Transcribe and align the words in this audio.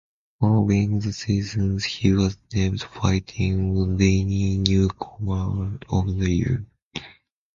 Following 0.39 0.99
the 1.01 1.13
season 1.13 1.77
he 1.77 2.11
was 2.13 2.35
named 2.51 2.81
Fighting 2.81 3.77
Illini 3.77 4.57
Newcomer 4.57 5.77
of 5.91 6.07
the 6.17 6.27
Year. 6.31 6.65